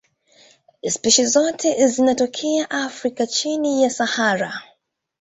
Spishi 0.89 1.25
zote 1.25 1.87
zinatokea 1.87 2.69
Afrika 2.69 3.27
chini 3.27 3.83
ya 3.83 3.89
Sahara. 3.89 4.61